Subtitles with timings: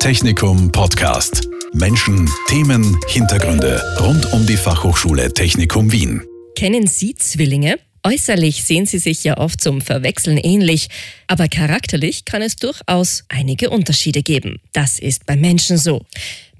[0.00, 1.46] Technikum Podcast.
[1.74, 6.22] Menschen, Themen, Hintergründe rund um die Fachhochschule Technikum Wien.
[6.56, 7.78] Kennen Sie Zwillinge?
[8.02, 10.88] Äußerlich sehen sie sich ja oft zum Verwechseln ähnlich,
[11.26, 14.62] aber charakterlich kann es durchaus einige Unterschiede geben.
[14.72, 16.00] Das ist bei Menschen so.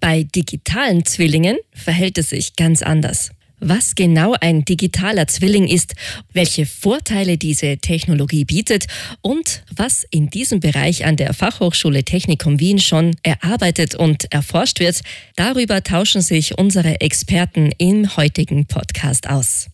[0.00, 3.30] Bei digitalen Zwillingen verhält es sich ganz anders.
[3.60, 5.94] Was genau ein digitaler Zwilling ist,
[6.32, 8.86] welche Vorteile diese Technologie bietet
[9.20, 15.02] und was in diesem Bereich an der Fachhochschule Technikum Wien schon erarbeitet und erforscht wird,
[15.36, 19.66] darüber tauschen sich unsere Experten im heutigen Podcast aus.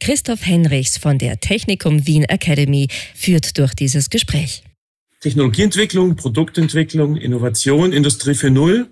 [0.00, 4.62] Christoph Henrichs von der Technikum Wien Academy führt durch dieses Gespräch.
[5.20, 8.86] Technologieentwicklung, Produktentwicklung, Innovation, Industrie 4.0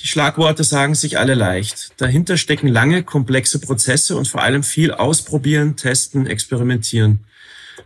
[0.00, 1.90] die Schlagworte sagen sich alle leicht.
[1.96, 7.24] Dahinter stecken lange, komplexe Prozesse und vor allem viel Ausprobieren, Testen, Experimentieren.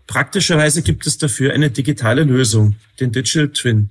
[0.06, 3.90] Praktischerweise gibt es dafür eine digitale Lösung, den Digital Twin.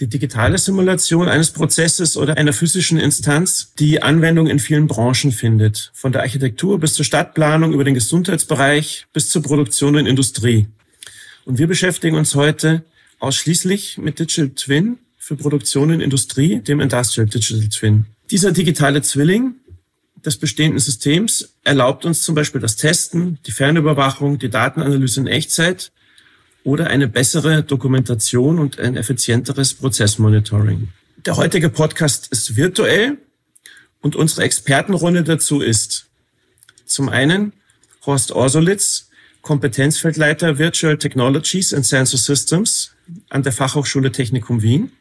[0.00, 5.92] Die digitale Simulation eines Prozesses oder einer physischen Instanz, die Anwendung in vielen Branchen findet.
[5.94, 10.66] Von der Architektur bis zur Stadtplanung, über den Gesundheitsbereich bis zur Produktion und Industrie.
[11.44, 12.82] Und wir beschäftigen uns heute
[13.20, 18.04] ausschließlich mit Digital Twin für Produktion in Industrie, dem Industrial Digital Twin.
[18.30, 19.54] Dieser digitale Zwilling
[20.22, 25.92] des bestehenden Systems erlaubt uns zum Beispiel das Testen, die Fernüberwachung, die Datenanalyse in Echtzeit
[26.62, 30.88] oder eine bessere Dokumentation und ein effizienteres Prozessmonitoring.
[31.24, 33.16] Der heutige Podcast ist virtuell
[34.02, 36.04] und unsere Expertenrunde dazu ist
[36.84, 37.54] zum einen
[38.04, 39.08] Horst Orsolitz,
[39.40, 42.90] Kompetenzfeldleiter Virtual Technologies and Sensor Systems
[43.30, 44.92] an der Fachhochschule Technikum Wien.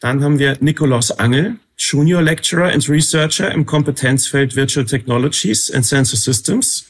[0.00, 6.16] Dann haben wir Nikolaus Angel, Junior Lecturer and Researcher im Kompetenzfeld Virtual Technologies and Sensor
[6.16, 6.86] Systems,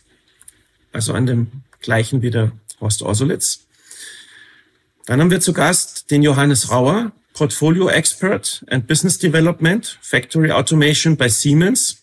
[0.92, 1.48] also an dem
[1.80, 3.66] gleichen wie der Horst Orsolitz.
[5.06, 11.16] Dann haben wir zu Gast den Johannes Rauer, Portfolio Expert and Business Development, Factory Automation
[11.16, 12.02] bei Siemens.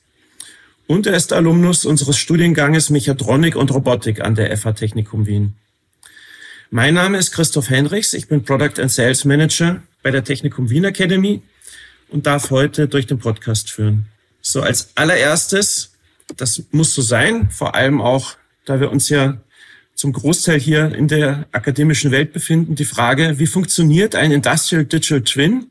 [0.87, 5.55] Und er ist Alumnus unseres Studienganges Mechatronik und Robotik an der FH Technikum Wien.
[6.69, 8.13] Mein Name ist Christoph Henrichs.
[8.13, 11.41] Ich bin Product and Sales Manager bei der Technikum Wien Academy
[12.09, 14.05] und darf heute durch den Podcast führen.
[14.41, 15.91] So als allererstes,
[16.35, 18.35] das muss so sein, vor allem auch,
[18.65, 19.41] da wir uns ja
[19.95, 25.21] zum Großteil hier in der akademischen Welt befinden, die Frage, wie funktioniert ein Industrial Digital
[25.21, 25.67] Twin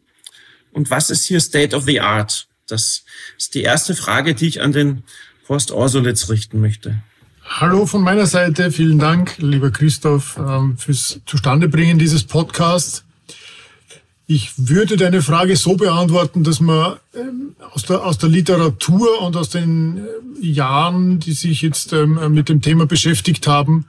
[0.73, 2.49] und was ist hier State of the Art?
[2.67, 3.05] Das
[3.39, 5.05] ist die erste Frage, die ich an den
[5.49, 7.01] Horst Orsolitz richten möchte.
[7.45, 13.06] Hallo von meiner Seite, vielen Dank, lieber Christoph, ähm, fürs Zustandebringen dieses Podcasts.
[14.29, 19.37] Ich würde deine Frage so beantworten, dass man ähm, aus, der, aus der Literatur und
[19.37, 23.87] aus den äh, Jahren, die sich jetzt ähm, mit dem Thema beschäftigt haben,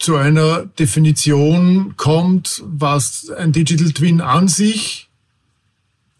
[0.00, 5.08] zu einer Definition kommt, was ein Digital Twin an sich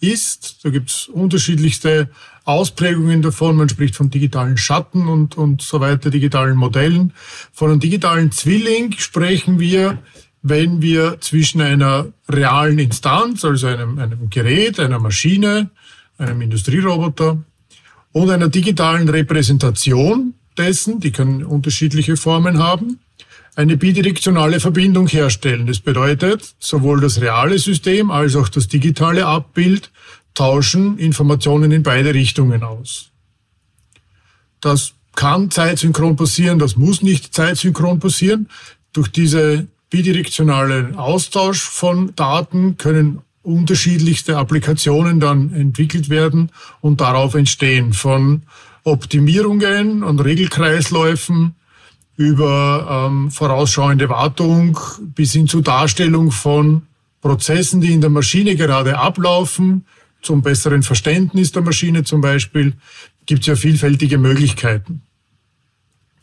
[0.00, 0.64] ist.
[0.64, 2.10] Da gibt es unterschiedlichste
[2.44, 3.56] Ausprägungen davon.
[3.56, 7.12] Man spricht von digitalen Schatten und, und so weiter, digitalen Modellen.
[7.52, 9.98] Von einem digitalen Zwilling sprechen wir
[10.42, 15.70] wenn wir zwischen einer realen Instanz, also einem, einem Gerät, einer Maschine,
[16.16, 17.42] einem Industrieroboter
[18.12, 22.98] und einer digitalen Repräsentation dessen, die können unterschiedliche Formen haben,
[23.56, 25.66] eine bidirektionale Verbindung herstellen.
[25.66, 29.90] Das bedeutet, sowohl das reale System als auch das digitale Abbild
[30.34, 33.10] tauschen Informationen in beide Richtungen aus.
[34.60, 38.48] Das kann zeitsynchron passieren, das muss nicht zeitsynchron passieren.
[38.92, 46.50] Durch diese bidirektionalen Austausch von Daten können unterschiedlichste Applikationen dann entwickelt werden
[46.80, 48.42] und darauf entstehen von
[48.84, 51.54] Optimierungen und Regelkreisläufen
[52.16, 54.78] über ähm, vorausschauende Wartung
[55.14, 56.82] bis hin zur Darstellung von
[57.20, 59.86] Prozessen, die in der Maschine gerade ablaufen,
[60.20, 62.74] zum besseren Verständnis der Maschine zum Beispiel,
[63.26, 65.02] gibt es ja vielfältige Möglichkeiten.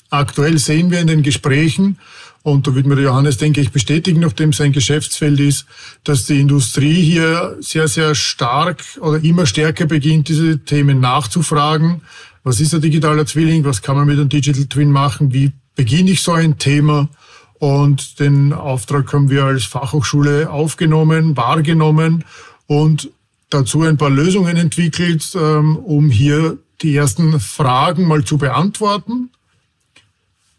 [0.09, 1.97] Aktuell sehen wir in den Gesprächen,
[2.46, 5.66] und da wird mir Johannes, denke ich, bestätigen, nachdem sein Geschäftsfeld ist,
[6.04, 12.02] dass die Industrie hier sehr, sehr stark oder immer stärker beginnt, diese Themen nachzufragen.
[12.44, 13.66] Was ist ein digitaler Zwilling?
[13.66, 15.34] Was kann man mit einem Digital Twin machen?
[15.34, 17.09] Wie beginne ich so ein Thema?
[17.58, 22.26] Und den Auftrag haben wir als Fachhochschule aufgenommen, wahrgenommen
[22.68, 23.09] und
[23.50, 29.32] dazu ein paar Lösungen entwickelt, ähm, um hier die ersten Fragen mal zu beantworten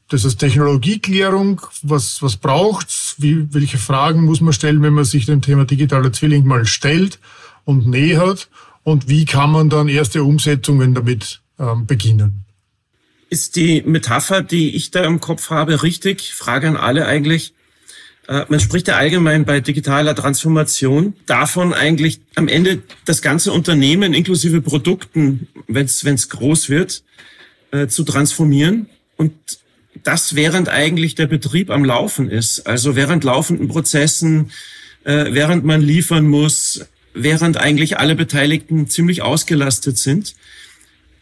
[0.08, 1.60] das ist Technologieklärung.
[1.82, 3.16] Was, was braucht's?
[3.18, 7.18] Wie, welche Fragen muss man stellen, wenn man sich dem Thema digitaler Zwilling mal stellt
[7.64, 8.48] und nähert?
[8.84, 12.44] Und wie kann man dann erste Umsetzungen damit ähm, beginnen?
[13.30, 16.32] Ist die Metapher, die ich da im Kopf habe, richtig?
[16.32, 17.52] Frage an alle eigentlich.
[18.28, 24.14] Äh, man spricht ja allgemein bei digitaler Transformation davon eigentlich am Ende das ganze Unternehmen
[24.14, 27.02] inklusive Produkten, wenn es groß wird,
[27.72, 28.88] äh, zu transformieren.
[29.16, 29.32] Und
[30.04, 32.66] das während eigentlich der Betrieb am Laufen ist.
[32.66, 34.50] Also während laufenden Prozessen,
[35.04, 40.34] äh, während man liefern muss, während eigentlich alle Beteiligten ziemlich ausgelastet sind.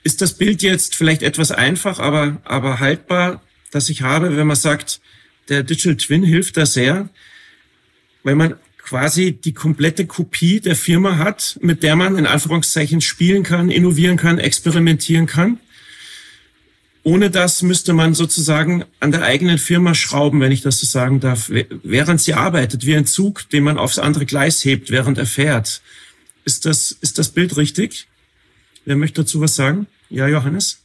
[0.03, 4.57] Ist das Bild jetzt vielleicht etwas einfach, aber, aber haltbar, das ich habe, wenn man
[4.57, 5.01] sagt,
[5.49, 7.09] der Digital Twin hilft da sehr,
[8.23, 13.43] weil man quasi die komplette Kopie der Firma hat, mit der man in Anführungszeichen spielen
[13.43, 15.59] kann, innovieren kann, experimentieren kann.
[17.07, 21.21] Ohne das müsste man sozusagen an der eigenen Firma schrauben, wenn ich das so sagen
[21.21, 25.27] darf, während sie arbeitet, wie ein Zug, den man aufs andere Gleis hebt, während er
[25.27, 25.83] fährt.
[26.47, 28.09] Ist das, ist das Bild richtig?
[28.87, 29.87] Wer möchte dazu was sagen?
[30.09, 30.83] Ja, Johannes?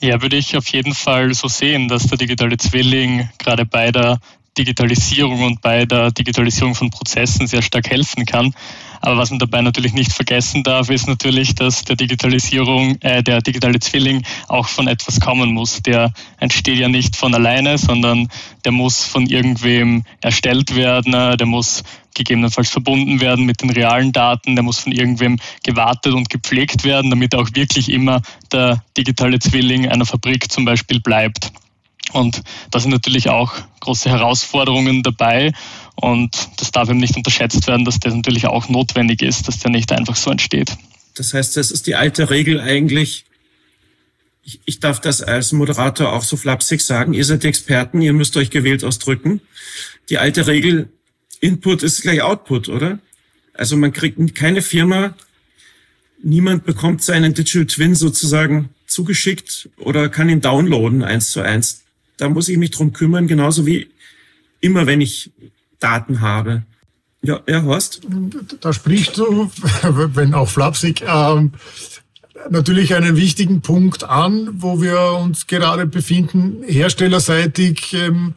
[0.00, 4.18] Ja, würde ich auf jeden Fall so sehen, dass der digitale Zwilling gerade bei der
[4.58, 8.54] Digitalisierung und bei der Digitalisierung von Prozessen sehr stark helfen kann.
[9.00, 13.40] Aber was man dabei natürlich nicht vergessen darf, ist natürlich, dass der Digitalisierung, äh, der
[13.40, 15.82] digitale Zwilling auch von etwas kommen muss.
[15.82, 18.28] Der entsteht ja nicht von alleine, sondern
[18.64, 21.82] der muss von irgendwem erstellt werden, der muss
[22.14, 27.10] gegebenenfalls verbunden werden mit den realen Daten, der muss von irgendwem gewartet und gepflegt werden,
[27.10, 28.22] damit auch wirklich immer
[28.52, 31.50] der digitale Zwilling einer Fabrik zum Beispiel bleibt.
[32.12, 35.52] Und da sind natürlich auch große Herausforderungen dabei.
[35.96, 39.70] Und das darf eben nicht unterschätzt werden, dass das natürlich auch notwendig ist, dass der
[39.70, 40.76] nicht einfach so entsteht.
[41.14, 43.24] Das heißt, das ist die alte Regel eigentlich.
[44.44, 47.12] Ich, ich darf das als Moderator auch so flapsig sagen.
[47.12, 49.40] Ihr seid Experten, ihr müsst euch gewählt ausdrücken.
[50.08, 50.88] Die alte Regel,
[51.40, 52.98] Input ist gleich Output, oder?
[53.54, 55.14] Also man kriegt keine Firma,
[56.22, 61.81] niemand bekommt seinen Digital Twin sozusagen zugeschickt oder kann ihn downloaden eins zu eins.
[62.22, 63.88] Da muss ich mich drum kümmern, genauso wie
[64.60, 65.32] immer, wenn ich
[65.80, 66.62] Daten habe.
[67.20, 68.02] Ja, ja, Horst?
[68.60, 69.50] Da sprichst du,
[69.82, 71.50] wenn auch flapsig, ähm,
[72.48, 78.34] natürlich einen wichtigen Punkt an, wo wir uns gerade befinden, herstellerseitig ähm,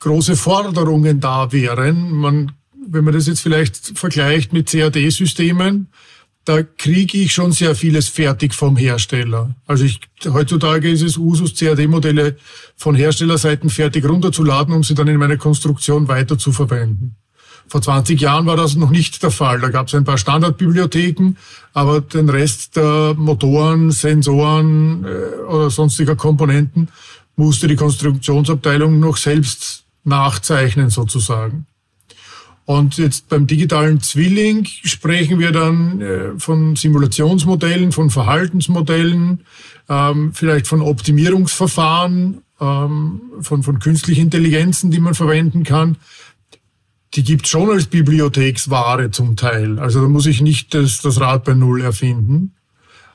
[0.00, 2.10] große Forderungen da wären.
[2.10, 2.50] Man,
[2.84, 5.86] wenn man das jetzt vielleicht vergleicht mit CAD-Systemen,
[6.44, 9.54] da kriege ich schon sehr vieles fertig vom Hersteller.
[9.66, 12.36] Also ich, heutzutage ist es Usus, CAD-Modelle
[12.76, 17.16] von Herstellerseiten fertig runterzuladen, um sie dann in meine Konstruktion weiter zu verwenden.
[17.66, 19.60] Vor 20 Jahren war das noch nicht der Fall.
[19.60, 21.36] Da gab es ein paar Standardbibliotheken,
[21.72, 26.88] aber den Rest der Motoren, Sensoren äh, oder sonstiger Komponenten
[27.36, 31.66] musste die Konstruktionsabteilung noch selbst nachzeichnen sozusagen.
[32.66, 39.40] Und jetzt beim digitalen Zwilling sprechen wir dann äh, von Simulationsmodellen, von Verhaltensmodellen,
[39.88, 45.98] ähm, vielleicht von Optimierungsverfahren, ähm, von, von künstlichen Intelligenzen, die man verwenden kann.
[47.12, 49.78] Die gibt schon als Bibliotheksware zum Teil.
[49.78, 52.54] Also da muss ich nicht das, das Rad bei Null erfinden.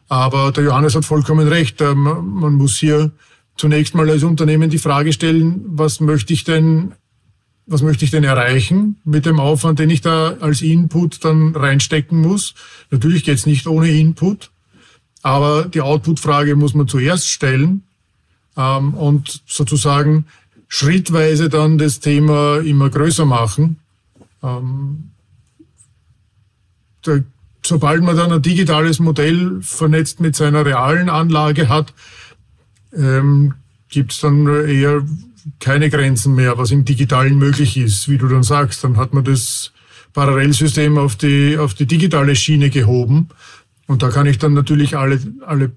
[0.09, 1.81] Aber der Johannes hat vollkommen recht.
[1.81, 3.11] Ähm, man muss hier
[3.57, 6.93] zunächst mal als Unternehmen die Frage stellen, was möchte ich denn,
[7.69, 12.19] was möchte ich denn erreichen mit dem Aufwand, den ich da als Input dann reinstecken
[12.19, 12.55] muss?
[12.89, 14.49] Natürlich geht's nicht ohne Input,
[15.21, 17.83] aber die Output-Frage muss man zuerst stellen
[18.57, 20.25] ähm, und sozusagen
[20.67, 23.77] schrittweise dann das Thema immer größer machen.
[24.41, 25.11] Ähm,
[27.03, 27.19] da,
[27.63, 31.93] sobald man dann ein digitales Modell vernetzt mit seiner realen Anlage hat,
[32.95, 33.53] ähm,
[33.89, 35.03] gibt es dann eher
[35.59, 38.83] keine Grenzen mehr, was im Digitalen möglich ist, wie du dann sagst.
[38.83, 39.71] Dann hat man das
[40.13, 43.29] Parallelsystem auf die, auf die digitale Schiene gehoben.
[43.87, 45.71] Und da kann ich dann natürlich alle, alle,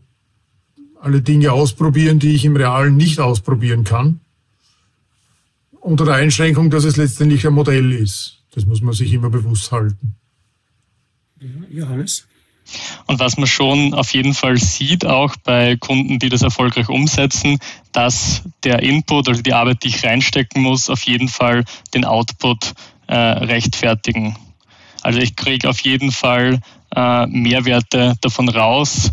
[1.01, 4.21] alle Dinge ausprobieren, die ich im Realen nicht ausprobieren kann.
[5.81, 8.43] Unter der Einschränkung, dass es letztendlich ein Modell ist.
[8.53, 10.15] Das muss man sich immer bewusst halten.
[11.71, 12.27] Johannes?
[13.07, 17.59] Und was man schon auf jeden Fall sieht, auch bei Kunden, die das erfolgreich umsetzen,
[17.93, 21.65] dass der Input, also die Arbeit, die ich reinstecken muss, auf jeden Fall
[21.95, 22.73] den Output
[23.07, 24.37] äh, rechtfertigen.
[25.03, 26.61] Also ich kriege auf jeden Fall
[26.95, 29.11] äh, Mehrwerte davon raus.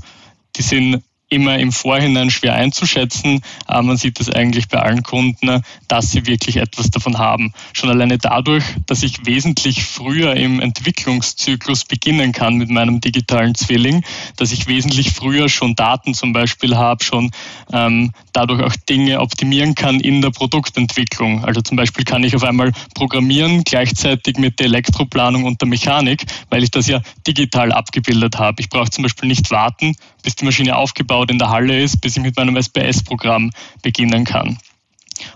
[0.55, 5.63] Die sind immer im Vorhinein schwer einzuschätzen, aber man sieht es eigentlich bei allen Kunden,
[5.87, 7.53] dass sie wirklich etwas davon haben.
[7.73, 14.03] Schon alleine dadurch, dass ich wesentlich früher im Entwicklungszyklus beginnen kann mit meinem digitalen Zwilling,
[14.37, 17.31] dass ich wesentlich früher schon Daten zum Beispiel habe, schon
[17.71, 21.45] ähm, dadurch auch Dinge optimieren kann in der Produktentwicklung.
[21.45, 26.25] Also zum Beispiel kann ich auf einmal programmieren gleichzeitig mit der Elektroplanung und der Mechanik,
[26.49, 28.61] weil ich das ja digital abgebildet habe.
[28.61, 32.15] Ich brauche zum Beispiel nicht warten, bis die Maschine aufgebaut in der Halle ist, bis
[32.15, 34.57] ich mit meinem SPS-Programm beginnen kann.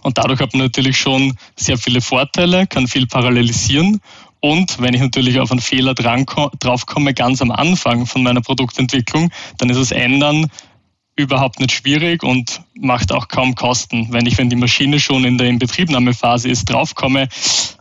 [0.01, 3.99] Und dadurch hat man natürlich schon sehr viele Vorteile, kann viel parallelisieren
[4.43, 9.69] und wenn ich natürlich auf einen Fehler draufkomme, ganz am Anfang von meiner Produktentwicklung, dann
[9.69, 10.47] ist das Ändern
[11.15, 14.07] überhaupt nicht schwierig und macht auch kaum Kosten.
[14.11, 17.29] Wenn ich, wenn die Maschine schon in der Inbetriebnahmephase ist, draufkomme,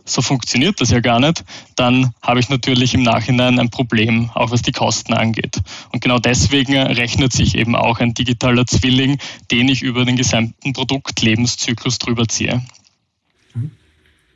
[0.05, 1.43] so funktioniert das ja gar nicht,
[1.75, 5.61] dann habe ich natürlich im Nachhinein ein Problem, auch was die Kosten angeht.
[5.91, 9.17] Und genau deswegen rechnet sich eben auch ein digitaler Zwilling,
[9.49, 12.63] den ich über den gesamten Produktlebenszyklus drüber ziehe.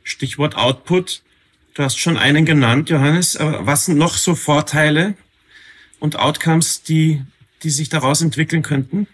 [0.02, 1.22] Stichwort Output.
[1.74, 3.38] Du hast schon einen genannt, Johannes.
[3.38, 5.14] Was sind noch so Vorteile
[6.00, 7.22] und Outcomes, die
[7.62, 9.06] die sich daraus entwickeln könnten?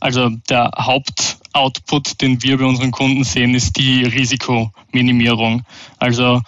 [0.00, 5.62] Also der Hauptoutput, den wir bei unseren Kunden sehen, ist die Risikominimierung.
[5.98, 6.42] Also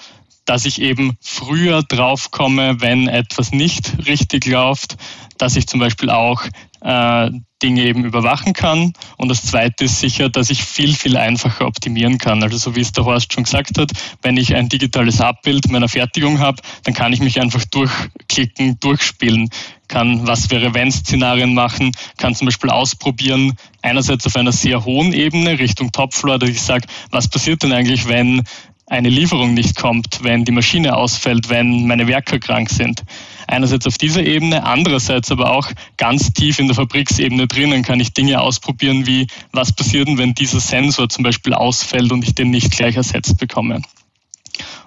[0.47, 4.97] dass ich eben früher draufkomme, wenn etwas nicht richtig läuft,
[5.39, 6.45] dass ich zum Beispiel auch
[6.80, 7.30] äh,
[7.62, 8.92] Dinge eben überwachen kann.
[9.16, 12.42] Und das Zweite ist sicher, dass ich viel, viel einfacher optimieren kann.
[12.42, 13.90] Also so wie es der Horst schon gesagt hat,
[14.23, 19.49] wenn ich ein digitales Abbild meiner Fertigung habe, dann kann ich mich einfach durchklicken, durchspielen,
[19.88, 25.12] kann was wäre wenn Szenarien machen, kann zum Beispiel ausprobieren, einerseits auf einer sehr hohen
[25.12, 28.42] Ebene Richtung Topfloor, dass ich sage, was passiert denn eigentlich, wenn
[28.88, 33.02] eine Lieferung nicht kommt, wenn die Maschine ausfällt, wenn meine Werker krank sind.
[33.49, 38.12] Einerseits auf dieser Ebene, andererseits aber auch ganz tief in der Fabriksebene drinnen kann ich
[38.12, 42.71] Dinge ausprobieren, wie was passiert wenn dieser Sensor zum Beispiel ausfällt und ich den nicht
[42.71, 43.83] gleich ersetzt bekomme.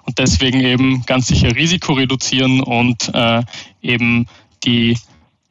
[0.04, 3.42] Und deswegen eben ganz sicher Risiko reduzieren und äh,
[3.82, 4.26] eben
[4.64, 4.96] die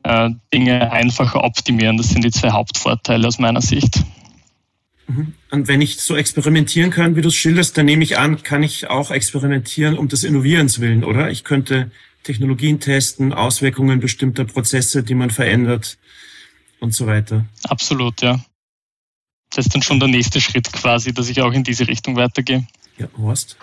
[0.04, 1.98] äh, Dinge einfacher optimieren.
[1.98, 4.04] Das sind die zwei Hauptvorteile aus meiner Sicht.
[5.10, 5.34] Mhm.
[5.50, 8.64] Und wenn ich so experimentieren kann, wie du es schilderst, dann nehme ich an, kann
[8.64, 11.32] ich auch experimentieren um des Innovierens willen, oder?
[11.32, 11.92] Ich könnte
[12.24, 15.98] Technologien testen, Auswirkungen bestimmter Prozesse, die man verändert
[16.80, 17.46] und so weiter.
[17.64, 18.40] Absolut, ja.
[19.50, 22.68] Das ist dann schon der nächste Schritt quasi, dass ich auch in diese Richtung weitergehe.
[23.00, 23.58] Ja, Horst?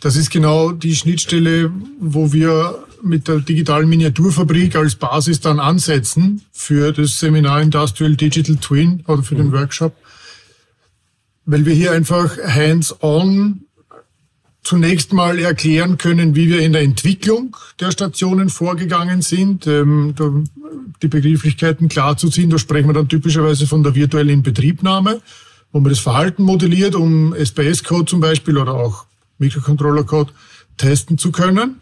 [0.00, 6.42] Das ist genau die Schnittstelle, wo wir mit der digitalen Miniaturfabrik als Basis dann ansetzen
[6.52, 9.52] für das Seminar Industrial Digital Twin oder für den mhm.
[9.52, 9.96] Workshop,
[11.44, 13.62] weil wir hier einfach hands-on
[14.62, 20.14] zunächst mal erklären können, wie wir in der Entwicklung der Stationen vorgegangen sind, ähm,
[21.02, 22.50] die Begrifflichkeiten klar zu ziehen.
[22.50, 25.20] Da sprechen wir dann typischerweise von der virtuellen Inbetriebnahme,
[25.72, 29.06] wo man das Verhalten modelliert, um SPS-Code zum Beispiel oder auch
[29.38, 30.32] Mikrocontroller-Code
[30.76, 31.80] testen zu können.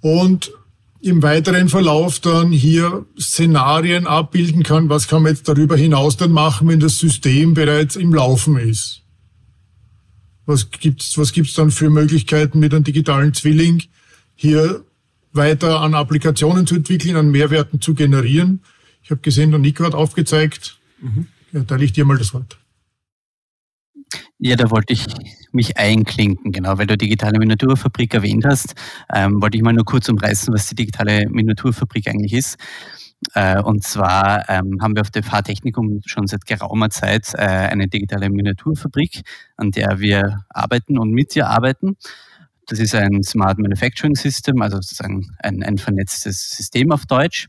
[0.00, 0.52] Und
[1.00, 6.32] im weiteren Verlauf dann hier Szenarien abbilden kann, was kann man jetzt darüber hinaus dann
[6.32, 9.02] machen, wenn das System bereits im Laufen ist.
[10.46, 13.82] Was gibt's, was gibt's dann für Möglichkeiten mit einem digitalen Zwilling
[14.34, 14.84] hier
[15.32, 18.60] weiter an Applikationen zu entwickeln, an Mehrwerten zu generieren?
[19.02, 20.78] Ich habe gesehen, der Nico hat aufgezeigt.
[21.00, 21.26] Mhm.
[21.52, 22.58] Ja, da liegt dir mal das Wort.
[24.40, 25.04] Ja, da wollte ich
[25.50, 28.74] mich einklinken, genau, weil du digitale Miniaturfabrik erwähnt hast,
[29.12, 32.56] ähm, wollte ich mal nur kurz umreißen, was die digitale Miniaturfabrik eigentlich ist.
[33.34, 37.88] Äh, und zwar ähm, haben wir auf der Fahrtechnikum schon seit geraumer Zeit äh, eine
[37.88, 39.22] digitale Miniaturfabrik,
[39.56, 41.96] an der wir arbeiten und mit ihr arbeiten.
[42.66, 47.48] Das ist ein Smart Manufacturing System, also sozusagen ein, ein vernetztes System auf Deutsch.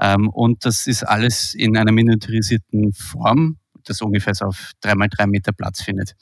[0.00, 5.08] Ähm, und das ist alles in einer miniaturisierten Form, das ungefähr so auf drei mal
[5.08, 6.14] drei Meter Platz findet.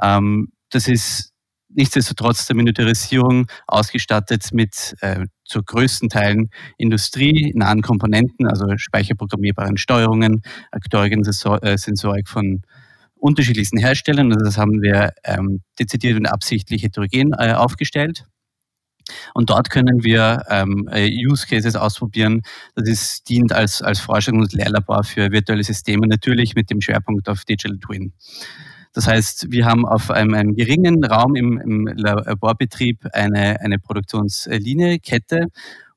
[0.00, 1.32] Ähm, das ist
[1.72, 10.42] nichtsdestotrotz der Miniaturisierung ausgestattet mit äh, zu größten Teilen industrienahen Komponenten, also speicherprogrammierbaren Steuerungen,
[10.72, 12.62] Aktorien-Sensorik von
[13.16, 14.32] unterschiedlichsten Herstellern.
[14.32, 18.26] Also das haben wir ähm, dezidiert und absichtlich heterogen äh, aufgestellt.
[19.34, 22.42] Und dort können wir ähm, äh, Use Cases ausprobieren.
[22.74, 27.28] Das ist, dient als, als Forschungs- und Lehrlabor für virtuelle Systeme, natürlich mit dem Schwerpunkt
[27.28, 28.12] auf Digital Twin.
[28.92, 34.98] Das heißt, wir haben auf einem, einem geringen Raum im, im Laborbetrieb eine, eine Produktionslinie,
[34.98, 35.46] Kette,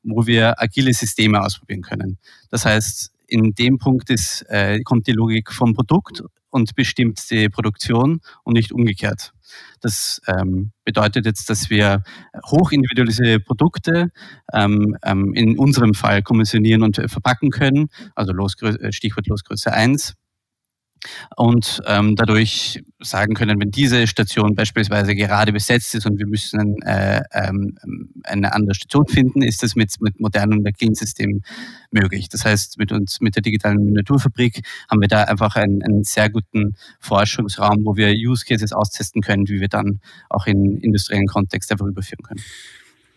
[0.04, 2.18] wo wir agile Systeme ausprobieren können.
[2.52, 6.24] Das heißt, in dem Punkt ist, äh, kommt die Logik vom Produkt
[6.54, 9.34] und bestimmt die Produktion und nicht umgekehrt.
[9.82, 12.04] Das ähm, bedeutet jetzt, dass wir
[12.46, 14.12] hochindividualisierte Produkte
[14.54, 20.14] ähm, ähm, in unserem Fall kommissionieren und verpacken können, also Losgrö Stichwort Losgröße 1
[21.36, 26.82] und ähm, dadurch sagen können, wenn diese Station beispielsweise gerade besetzt ist und wir müssen
[26.84, 27.78] äh, ähm,
[28.24, 31.44] eine andere Station finden, ist das mit, mit modernen Clean-Systemen
[31.92, 32.30] möglich.
[32.30, 36.30] Das heißt, mit uns, mit der digitalen Miniaturfabrik haben wir da einfach einen, einen sehr
[36.30, 41.72] guten Forschungsraum, wo wir Use Cases austesten können, wie wir dann auch in industriellen Kontext
[41.72, 42.42] einfach überführen können.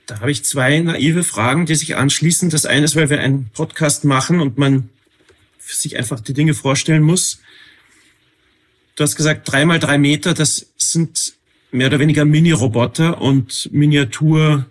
[0.07, 2.49] Da habe ich zwei naive Fragen, die sich anschließen.
[2.51, 4.89] Das eine ist, weil wir einen Podcast machen und man
[5.59, 7.41] sich einfach die Dinge vorstellen muss
[8.97, 11.35] du hast gesagt, drei mal drei Meter, das sind
[11.71, 14.67] mehr oder weniger Mini-Roboter und Miniatur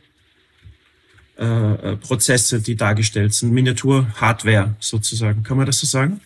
[1.38, 5.44] äh, äh, die dargestellt sind, Miniatur-Hardware sozusagen.
[5.44, 6.22] Kann man das so sagen?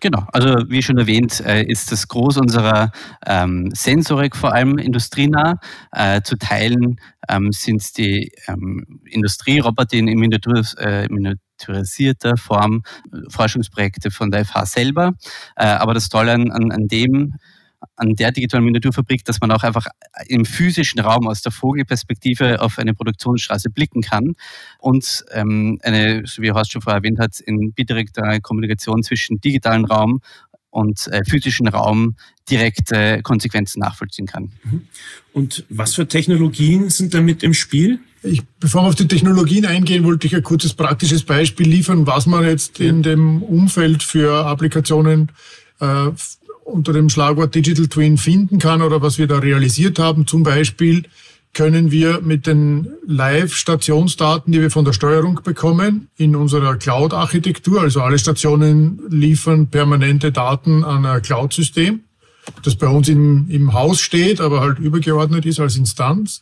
[0.00, 2.90] Genau, also wie schon erwähnt, äh, ist das Groß unserer
[3.26, 5.60] ähm, Sensorik vor allem industrienah.
[5.92, 11.06] Äh, zu Teilen ähm, sind die ähm, Industrieroboter in Miniatur, äh,
[11.60, 12.82] miniaturisierter Form
[13.28, 15.14] Forschungsprojekte von der FH selber.
[15.56, 17.34] Äh, aber das Tolle an, an, dem
[17.96, 19.86] an der digitalen Miniaturfabrik, dass man auch einfach
[20.26, 24.34] im physischen Raum aus der Vogelperspektive auf eine Produktionsstraße blicken kann
[24.78, 29.84] und ähm, eine, so wie Horst schon vorher erwähnt hat, in bidirekter Kommunikation zwischen digitalen
[29.86, 30.20] Raum
[30.68, 32.16] und äh, physischen Raum
[32.48, 34.52] direkte äh, Konsequenzen nachvollziehen kann.
[34.62, 34.86] Mhm.
[35.32, 38.00] Und was für Technologien sind damit im Spiel?
[38.22, 42.26] Ich, bevor wir auf die Technologien eingehen, wollte ich ein kurzes praktisches Beispiel liefern, was
[42.26, 45.32] man jetzt in dem Umfeld für Applikationen
[45.80, 46.10] äh,
[46.64, 50.26] unter dem Schlagwort Digital Twin finden kann oder was wir da realisiert haben.
[50.26, 51.04] Zum Beispiel
[51.52, 58.02] können wir mit den Live-Stationsdaten, die wir von der Steuerung bekommen, in unserer Cloud-Architektur, also
[58.02, 62.00] alle Stationen liefern permanente Daten an ein Cloud-System,
[62.62, 66.40] das bei uns im, im Haus steht, aber halt übergeordnet ist als Instanz.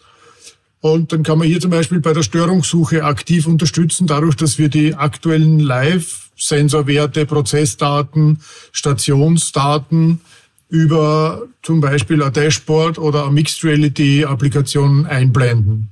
[0.81, 4.69] Und dann kann man hier zum Beispiel bei der Störungssuche aktiv unterstützen, dadurch, dass wir
[4.69, 10.21] die aktuellen Live-Sensorwerte, Prozessdaten, Stationsdaten
[10.69, 15.91] über zum Beispiel ein Dashboard oder eine Mixed Reality-Applikation einblenden.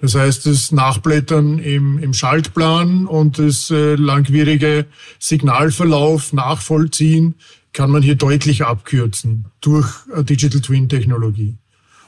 [0.00, 4.86] Das heißt, das Nachblättern im, im Schaltplan und das äh, langwierige
[5.18, 7.34] Signalverlauf nachvollziehen
[7.72, 9.88] kann man hier deutlich abkürzen durch
[10.20, 11.56] Digital Twin Technologie.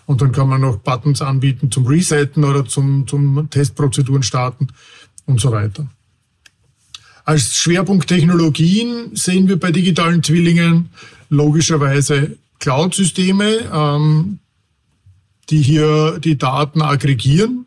[0.06, 4.68] Und dann kann man noch Buttons anbieten zum Resetten oder zum, zum Testprozeduren starten
[5.26, 5.86] und so weiter.
[7.25, 10.90] Als Schwerpunkt Technologien sehen wir bei digitalen Zwillingen
[11.28, 14.38] logischerweise Cloud-Systeme, ähm,
[15.50, 17.66] die hier die Daten aggregieren.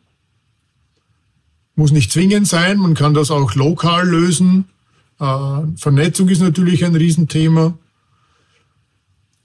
[1.75, 4.65] Muss nicht zwingend sein, man kann das auch lokal lösen.
[5.19, 5.25] Äh,
[5.75, 7.77] Vernetzung ist natürlich ein Riesenthema.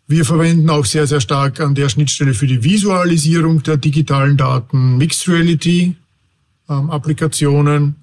[0.07, 4.99] Wir verwenden auch sehr, sehr stark an der Schnittstelle für die Visualisierung der digitalen Daten
[4.99, 5.97] Mixed Reality
[6.69, 7.97] ähm, Applikationen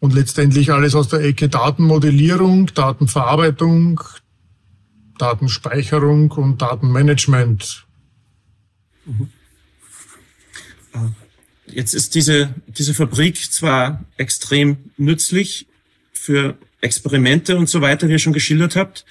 [0.00, 4.00] und letztendlich alles aus der Ecke Datenmodellierung, Datenverarbeitung,
[5.18, 7.86] Datenspeicherung und Datenmanagement.
[9.04, 9.28] Mhm.
[11.66, 15.66] Jetzt ist diese, diese Fabrik zwar extrem nützlich
[16.12, 19.04] für Experimente und so weiter, wie ihr schon geschildert habt.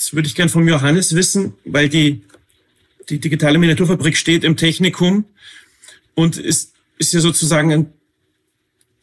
[0.00, 2.22] Das würde ich gern von Johannes wissen, weil die,
[3.10, 5.26] die digitale Miniaturfabrik steht im Technikum
[6.14, 7.92] und ist, ist ja sozusagen ein,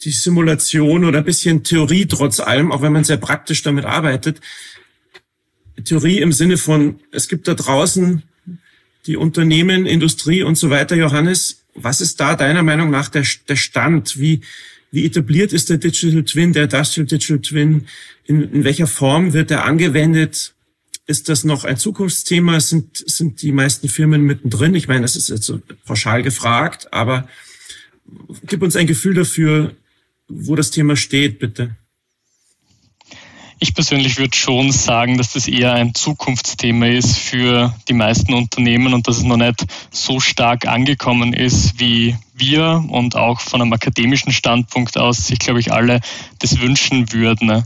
[0.04, 4.42] die Simulation oder ein bisschen Theorie trotz allem, auch wenn man sehr praktisch damit arbeitet.
[5.86, 8.24] Theorie im Sinne von, es gibt da draußen
[9.06, 10.96] die Unternehmen, Industrie und so weiter.
[10.96, 14.20] Johannes, was ist da deiner Meinung nach der, der Stand?
[14.20, 14.42] Wie,
[14.90, 17.86] wie etabliert ist der Digital Twin, der Industrial Digital Twin?
[18.26, 20.56] In, in welcher Form wird er angewendet?
[21.08, 22.60] Ist das noch ein Zukunftsthema?
[22.60, 24.76] Sind, sind die meisten Firmen mittendrin?
[24.76, 27.28] Ich meine, das ist jetzt so pauschal gefragt, aber
[28.44, 29.74] gib uns ein Gefühl dafür,
[30.28, 31.76] wo das Thema steht, bitte.
[33.60, 38.94] Ich persönlich würde schon sagen, dass das eher ein Zukunftsthema ist für die meisten Unternehmen
[38.94, 43.74] und dass es noch nicht so stark angekommen ist, wie wir und auch von einem
[43.74, 46.02] akademischen Standpunkt aus sich, glaube ich, alle
[46.38, 47.64] das wünschen würden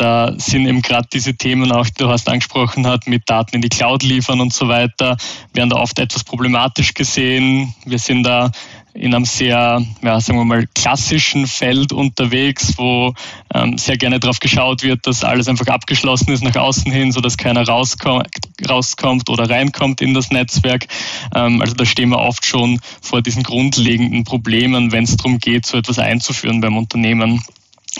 [0.00, 3.60] da sind eben gerade diese Themen auch, die du hast angesprochen hast, mit Daten in
[3.60, 5.18] die Cloud liefern und so weiter,
[5.52, 7.74] werden da oft etwas problematisch gesehen.
[7.84, 8.50] Wir sind da
[8.94, 13.12] in einem sehr, ja, sagen wir mal, klassischen Feld unterwegs, wo
[13.54, 17.36] ähm, sehr gerne darauf geschaut wird, dass alles einfach abgeschlossen ist nach außen hin, sodass
[17.36, 18.26] keiner rauskommt,
[18.68, 20.86] rauskommt oder reinkommt in das Netzwerk.
[21.34, 25.66] Ähm, also da stehen wir oft schon vor diesen grundlegenden Problemen, wenn es darum geht,
[25.66, 27.44] so etwas einzuführen beim Unternehmen.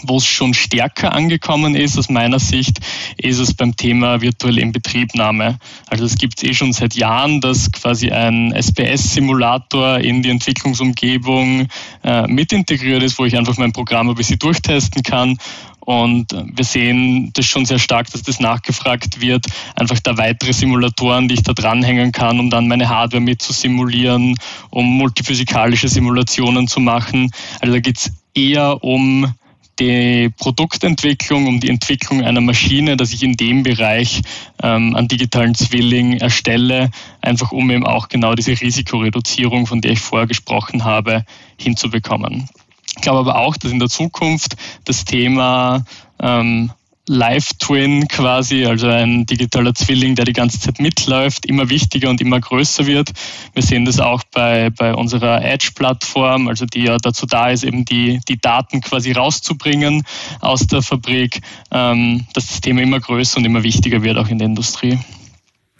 [0.02, 2.78] Wo es schon stärker angekommen ist, aus meiner Sicht,
[3.16, 5.58] ist es beim Thema virtuelle Inbetriebnahme.
[5.88, 11.68] Also es gibt es eh schon seit Jahren, dass quasi ein SPS-Simulator in die Entwicklungsumgebung
[12.02, 15.38] äh, mit integriert ist, wo ich einfach mein Programm ein bisschen durchtesten kann.
[15.80, 19.46] Und wir sehen das schon sehr stark, dass das nachgefragt wird.
[19.74, 23.52] Einfach da weitere Simulatoren, die ich da dranhängen kann, um dann meine Hardware mit zu
[23.52, 24.36] simulieren,
[24.70, 27.32] um multiphysikalische Simulationen zu machen.
[27.60, 29.34] Also da geht es eher um
[29.80, 34.22] die Produktentwicklung, um die Entwicklung einer Maschine, dass ich in dem Bereich
[34.62, 36.90] ähm, einen digitalen Zwilling erstelle,
[37.20, 41.24] einfach um eben auch genau diese Risikoreduzierung, von der ich vorher gesprochen habe,
[41.56, 42.48] hinzubekommen.
[42.96, 45.84] Ich glaube aber auch, dass in der Zukunft das Thema
[46.20, 46.70] ähm,
[47.10, 52.38] Live-Twin quasi, also ein digitaler Zwilling, der die ganze Zeit mitläuft, immer wichtiger und immer
[52.38, 53.10] größer wird.
[53.52, 57.84] Wir sehen das auch bei, bei unserer Edge-Plattform, also die ja dazu da ist, eben
[57.84, 60.04] die, die Daten quasi rauszubringen
[60.38, 61.40] aus der Fabrik,
[61.72, 65.00] ähm, dass das Thema immer größer und immer wichtiger wird, auch in der Industrie.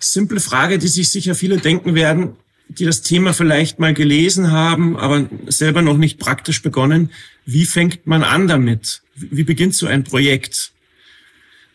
[0.00, 2.30] Simple Frage, die sich sicher viele denken werden,
[2.68, 7.10] die das Thema vielleicht mal gelesen haben, aber selber noch nicht praktisch begonnen.
[7.46, 9.02] Wie fängt man an damit?
[9.14, 10.72] Wie beginnt so ein Projekt?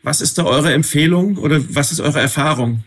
[0.06, 2.84] Was ist da eure Empfehlung oder was ist eure Erfahrung?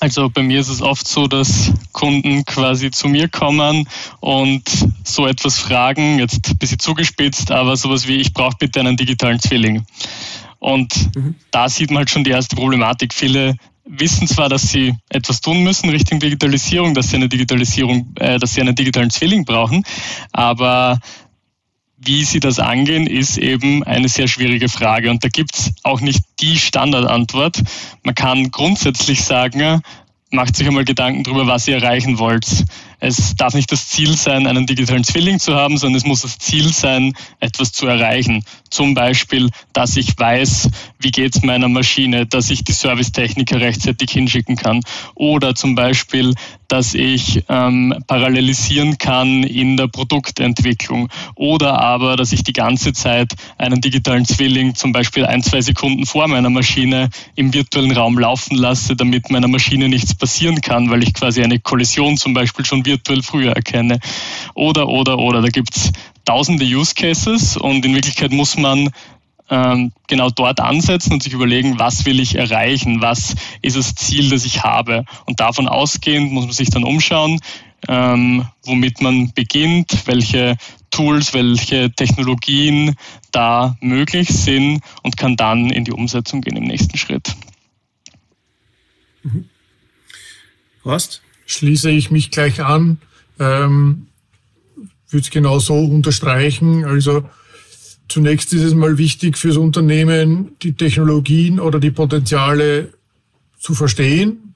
[0.00, 3.88] Also bei mir ist es oft so, dass Kunden quasi zu mir kommen
[4.20, 4.62] und
[5.02, 9.40] so etwas fragen, jetzt ein bisschen zugespitzt, aber sowas wie, ich brauche bitte einen digitalen
[9.40, 9.86] Zwilling.
[10.58, 11.36] Und mhm.
[11.52, 13.14] da sieht man halt schon die erste Problematik.
[13.14, 18.38] Viele wissen zwar, dass sie etwas tun müssen Richtung Digitalisierung, dass sie eine Digitalisierung, äh,
[18.38, 19.84] dass sie einen digitalen Zwilling brauchen,
[20.32, 21.00] aber
[21.98, 25.10] wie sie das angehen, ist eben eine sehr schwierige Frage.
[25.10, 27.62] Und da gibt es auch nicht die Standardantwort.
[28.02, 29.80] Man kann grundsätzlich sagen,
[30.30, 32.64] macht sich einmal Gedanken darüber, was ihr erreichen wollt.
[32.98, 36.38] Es darf nicht das Ziel sein, einen digitalen Zwilling zu haben, sondern es muss das
[36.38, 38.44] Ziel sein, etwas zu erreichen.
[38.70, 44.10] Zum Beispiel, dass ich weiß, wie geht es meiner Maschine, dass ich die Servicetechniker rechtzeitig
[44.10, 44.80] hinschicken kann.
[45.14, 46.34] Oder zum Beispiel,
[46.68, 51.08] dass ich ähm, parallelisieren kann in der Produktentwicklung.
[51.34, 56.06] Oder aber, dass ich die ganze Zeit einen digitalen Zwilling zum Beispiel ein, zwei Sekunden
[56.06, 61.02] vor meiner Maschine im virtuellen Raum laufen lasse, damit meiner Maschine nichts passieren kann, weil
[61.02, 63.98] ich quasi eine Kollision zum Beispiel schon virtuell früher erkenne.
[64.54, 65.42] Oder, oder, oder.
[65.42, 65.92] Da gibt es
[66.24, 68.90] tausende Use Cases und in Wirklichkeit muss man
[69.48, 74.30] ähm, genau dort ansetzen und sich überlegen, was will ich erreichen, was ist das Ziel,
[74.30, 75.04] das ich habe.
[75.26, 77.40] Und davon ausgehend muss man sich dann umschauen,
[77.88, 80.56] ähm, womit man beginnt, welche
[80.90, 82.96] Tools, welche Technologien
[83.30, 87.36] da möglich sind und kann dann in die Umsetzung gehen im nächsten Schritt.
[89.22, 89.48] Mhm.
[90.84, 91.22] Horst?
[91.46, 92.98] Schließe ich mich gleich an.
[93.38, 94.08] Ähm,
[95.08, 96.84] würde es genau so unterstreichen.
[96.84, 97.28] Also
[98.08, 102.92] zunächst ist es mal wichtig fürs Unternehmen, die Technologien oder die Potenziale
[103.58, 104.54] zu verstehen.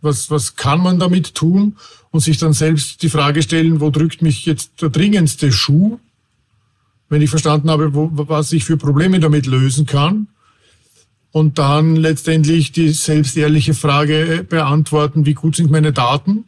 [0.00, 1.76] Was, was kann man damit tun?
[2.10, 5.98] Und sich dann selbst die Frage stellen, wo drückt mich jetzt der dringendste Schuh?
[7.08, 10.28] Wenn ich verstanden habe, wo, was ich für Probleme damit lösen kann
[11.34, 16.44] und dann letztendlich die selbstehrliche Frage beantworten, wie gut sind meine Daten,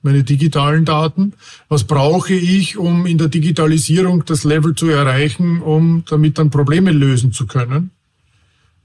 [0.00, 1.34] meine digitalen Daten,
[1.68, 6.90] was brauche ich, um in der Digitalisierung das Level zu erreichen, um damit dann Probleme
[6.90, 7.90] lösen zu können.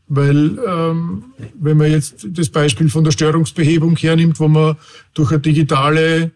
[0.10, 1.23] Weil ähm,
[1.58, 4.75] wenn man jetzt das Beispiel von der Störungsbehebung hernimmt, wo man
[5.13, 6.32] durch eine digitale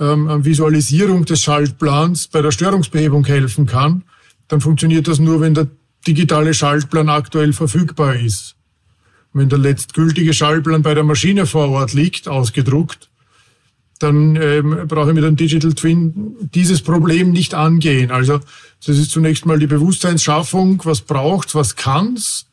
[0.00, 4.04] ähm, Visualisierung des Schaltplans bei der Störungsbehebung helfen kann,
[4.48, 5.66] dann funktioniert das nur, wenn der
[6.06, 8.56] digitale Schaltplan aktuell verfügbar ist.
[9.32, 13.10] Wenn der letztgültige Schaltplan bei der Maschine vor Ort liegt, ausgedruckt,
[13.98, 18.10] dann ähm, brauche ich mit einem Digital Twin dieses Problem nicht angehen.
[18.10, 18.40] Also
[18.84, 22.46] das ist zunächst mal die Bewusstseinsschaffung, was braucht, was kann's,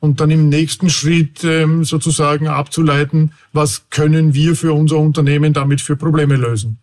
[0.00, 5.82] und dann im nächsten Schritt ähm, sozusagen abzuleiten, was können wir für unser Unternehmen damit
[5.82, 6.78] für Probleme lösen.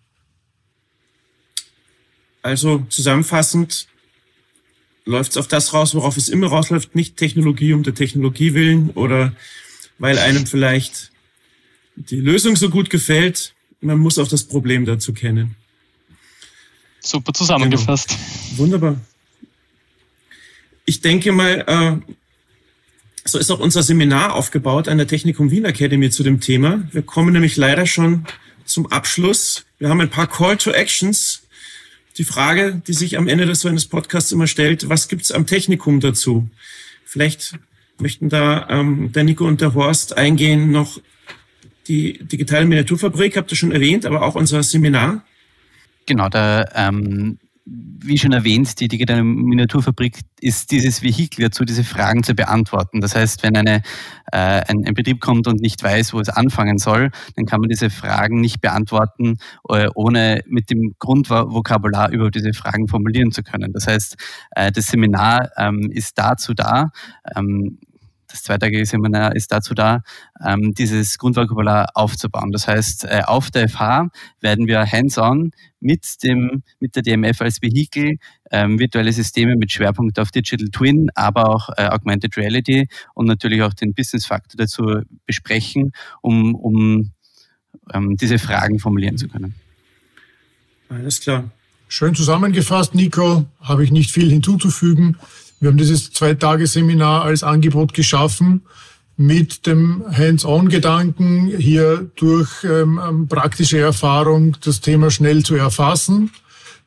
[2.43, 3.87] Also zusammenfassend,
[5.07, 8.91] läuft es auf das raus, worauf es immer rausläuft, nicht Technologie um der Technologie willen
[8.91, 9.33] oder
[9.97, 11.11] weil einem vielleicht
[11.95, 13.53] die Lösung so gut gefällt.
[13.81, 15.55] Man muss auch das Problem dazu kennen.
[16.99, 18.09] Super zusammengefasst.
[18.09, 18.57] Genau.
[18.57, 19.01] Wunderbar.
[20.85, 22.13] Ich denke mal, äh,
[23.25, 26.87] so ist auch unser Seminar aufgebaut an der Technikum Wien Academy zu dem Thema.
[26.91, 28.25] Wir kommen nämlich leider schon
[28.65, 29.65] zum Abschluss.
[29.79, 31.46] Wir haben ein paar Call to Actions
[32.17, 35.45] die Frage, die sich am Ende des so eines Podcasts immer stellt, was gibt's am
[35.45, 36.49] Technikum dazu?
[37.05, 37.59] Vielleicht
[37.99, 40.99] möchten da ähm, der Nico und der Horst eingehen noch
[41.87, 45.23] die digitale Miniaturfabrik, habt ihr schon erwähnt, aber auch unser Seminar.
[46.05, 47.37] Genau, da ähm,
[47.69, 53.01] wie schon erwähnt, die digitale Miniaturfabrik ist dieses Vehikel dazu, diese Fragen zu beantworten.
[53.01, 53.81] Das heißt, wenn eine,
[54.31, 57.69] äh, ein, ein, Betrieb kommt und nicht weiß, wo es anfangen soll, dann kann man
[57.69, 59.37] diese Fragen nicht beantworten,
[59.69, 63.73] äh, ohne mit dem Grundvokabular über diese Fragen formulieren zu können.
[63.73, 64.15] Das heißt,
[64.51, 66.91] äh, das Seminar ähm, ist dazu da,
[67.35, 67.79] ähm,
[68.27, 70.03] das zweitägige Seminar ist dazu da,
[70.45, 72.51] ähm, dieses Grundvokabular aufzubauen.
[72.51, 74.09] Das heißt, äh, auf der FH
[74.41, 78.17] werden wir hands-on mit, dem, mit der DMF als Vehikel
[78.51, 83.61] ähm, virtuelle Systeme mit Schwerpunkt auf Digital Twin, aber auch äh, Augmented Reality und natürlich
[83.61, 87.11] auch den Business-Faktor dazu besprechen, um, um
[87.93, 89.55] ähm, diese Fragen formulieren zu können.
[90.89, 91.49] Alles klar.
[91.89, 93.45] Schön zusammengefasst, Nico.
[93.61, 95.17] Habe ich nicht viel hinzuzufügen.
[95.59, 98.61] Wir haben dieses Zwei-Tage-Seminar als Angebot geschaffen
[99.17, 106.29] mit dem Hands-on-Gedanken, hier durch ähm, ähm, praktische Erfahrung das Thema schnell zu erfassen,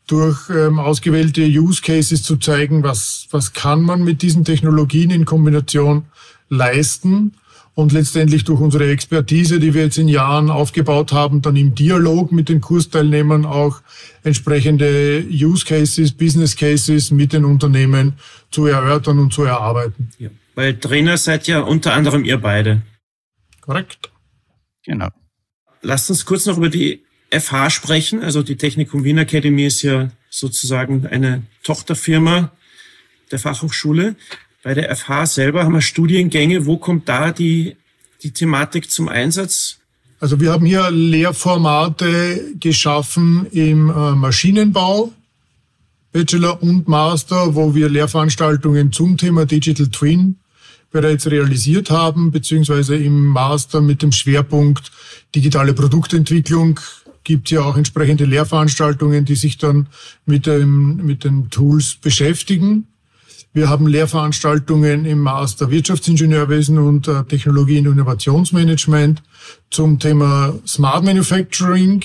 [0.06, 5.24] durch ähm, ausgewählte Use Cases zu zeigen, was, was kann man mit diesen Technologien in
[5.24, 6.04] Kombination
[6.48, 7.32] leisten.
[7.74, 12.30] Und letztendlich durch unsere Expertise, die wir jetzt in Jahren aufgebaut haben, dann im Dialog
[12.30, 13.80] mit den Kursteilnehmern auch
[14.22, 18.14] entsprechende Use Cases, Business Cases mit den Unternehmen
[18.50, 20.10] zu erörtern und zu erarbeiten.
[20.18, 20.30] Ja.
[20.54, 22.82] Weil Trainer seid ja unter anderem ihr beide.
[23.60, 24.10] Korrekt.
[24.84, 25.08] Genau.
[25.82, 28.22] Lasst uns kurz noch über die FH sprechen.
[28.22, 32.50] Also die Technikum Wien Academy ist ja sozusagen eine Tochterfirma
[33.30, 34.16] der Fachhochschule.
[34.62, 36.66] Bei der FH selber haben wir Studiengänge.
[36.66, 37.76] Wo kommt da die,
[38.22, 39.78] die Thematik zum Einsatz?
[40.18, 45.12] Also wir haben hier Lehrformate geschaffen im äh, Maschinenbau,
[46.12, 50.36] Bachelor und Master, wo wir Lehrveranstaltungen zum Thema Digital Twin
[50.90, 54.90] bereits realisiert haben, beziehungsweise im Master mit dem Schwerpunkt
[55.34, 56.80] digitale Produktentwicklung
[57.22, 59.86] gibt es ja auch entsprechende Lehrveranstaltungen, die sich dann
[60.26, 62.86] mit, dem, mit den Tools beschäftigen.
[63.52, 69.22] Wir haben Lehrveranstaltungen im Master Wirtschaftsingenieurwesen und äh, Technologie- und Innovationsmanagement
[69.70, 72.02] zum Thema Smart Manufacturing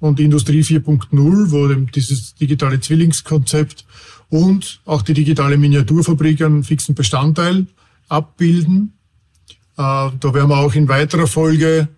[0.00, 3.84] und Industrie 4.0, wo dieses digitale Zwillingskonzept
[4.30, 7.66] und auch die digitale Miniaturfabrik einen fixen Bestandteil
[8.08, 8.94] abbilden.
[9.76, 9.82] Äh,
[10.18, 11.88] da werden wir auch in weiterer Folge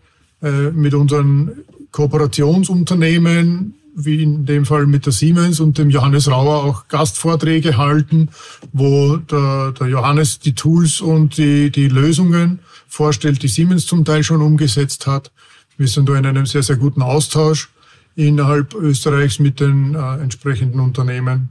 [0.43, 1.53] äh, mit unseren
[1.91, 8.31] Kooperationsunternehmen, wie in dem Fall mit der Siemens und dem Johannes Rauer, auch Gastvorträge halten,
[8.73, 14.25] wo der, der Johannes die Tools und die, die Lösungen vorstellt, die Siemens zum Teil
[14.25, 15.31] schon umgesetzt hat.
[15.77, 17.69] Wir sind da in einem sehr, sehr guten Austausch
[18.15, 21.51] innerhalb Österreichs mit den äh, entsprechenden Unternehmen.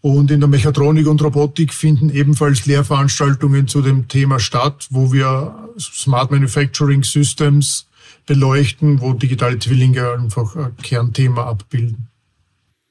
[0.00, 5.70] Und in der Mechatronik und Robotik finden ebenfalls Lehrveranstaltungen zu dem Thema statt, wo wir
[5.78, 7.86] Smart Manufacturing Systems
[8.26, 12.08] beleuchten, wo digitale Zwillinge einfach ein Kernthema abbilden.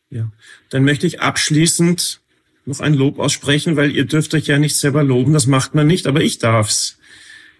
[0.09, 0.31] Ja,
[0.69, 2.21] dann möchte ich abschließend
[2.65, 5.87] noch ein Lob aussprechen, weil ihr dürft euch ja nicht selber loben, das macht man
[5.87, 6.97] nicht, aber ich darf's.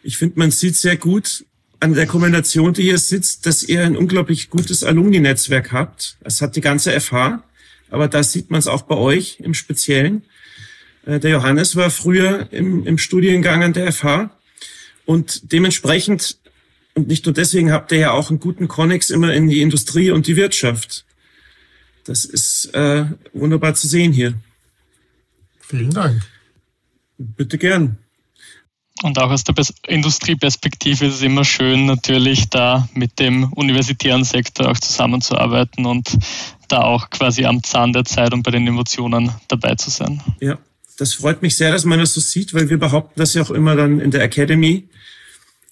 [0.02, 1.46] Ich finde, man sieht sehr gut
[1.84, 6.18] an der Kombination, die hier sitzt, dass ihr ein unglaublich gutes Alumni-Netzwerk habt.
[6.24, 7.44] Es hat die ganze FH
[7.94, 10.24] aber da sieht man es auch bei euch im Speziellen.
[11.06, 14.32] Äh, der Johannes war früher im, im Studiengang an der FH
[15.06, 16.40] und dementsprechend,
[16.96, 20.10] und nicht nur deswegen, habt ihr ja auch einen guten Connex immer in die Industrie
[20.10, 21.06] und die Wirtschaft.
[22.04, 24.34] Das ist äh, wunderbar zu sehen hier.
[25.60, 26.20] Vielen Dank.
[27.20, 28.00] Bitte gern.
[29.04, 29.54] Und auch aus der
[29.86, 36.18] Industrieperspektive ist es immer schön, natürlich da mit dem universitären Sektor auch zusammenzuarbeiten und
[36.70, 40.22] da auch quasi am Zahn der Zeit und bei den Emotionen dabei zu sein.
[40.40, 40.58] Ja,
[40.98, 43.52] das freut mich sehr, dass man das so sieht, weil wir behaupten das ja auch
[43.52, 44.88] immer dann in der Academy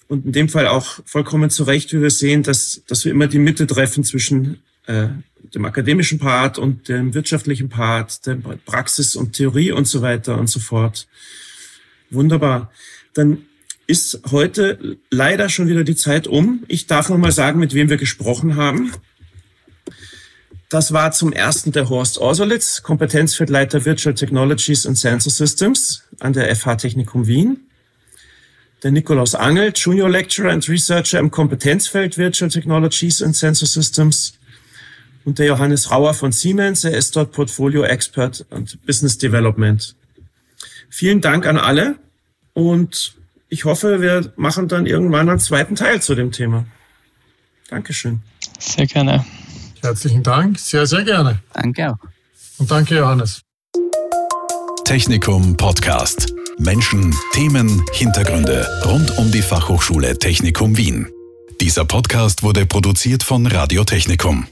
[0.08, 3.28] und in dem Fall auch vollkommen zu Recht, wie wir sehen, dass, dass wir immer
[3.28, 5.08] die Mitte treffen zwischen äh,
[5.54, 8.34] dem akademischen Part und dem wirtschaftlichen Part, der
[8.66, 11.08] Praxis und Theorie und so weiter und so fort.
[12.10, 12.70] Wunderbar
[13.14, 13.46] dann
[13.86, 16.64] ist heute leider schon wieder die Zeit um.
[16.68, 18.92] Ich darf noch mal sagen, mit wem wir gesprochen haben.
[20.72, 26.54] Das war zum ersten der Horst Orsolitz, Kompetenzfeldleiter Virtual Technologies and Sensor Systems an der
[26.56, 27.60] FH Technikum Wien.
[28.82, 34.38] Der Nikolaus Angel, Junior Lecturer and Researcher im Kompetenzfeld Virtual Technologies and Sensor Systems.
[35.24, 39.94] Und der Johannes Rauer von Siemens, er ist dort Portfolio Expert und Business Development.
[40.88, 41.96] Vielen Dank an alle.
[42.54, 43.14] Und
[43.48, 46.64] ich hoffe, wir machen dann irgendwann einen zweiten Teil zu dem Thema.
[47.68, 48.22] Dankeschön.
[48.58, 49.24] Sehr gerne.
[49.80, 50.58] Herzlichen Dank.
[50.58, 51.40] Sehr, sehr gerne.
[51.52, 51.98] Danke auch.
[52.58, 53.42] Und danke, Johannes.
[54.84, 56.32] Technikum Podcast.
[56.58, 61.08] Menschen, Themen, Hintergründe rund um die Fachhochschule Technikum Wien.
[61.60, 64.46] Dieser Podcast wurde produziert von Radio Technikum.